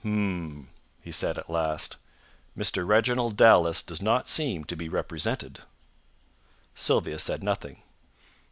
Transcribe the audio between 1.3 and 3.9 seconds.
at last. "Mr. Reginald Dallas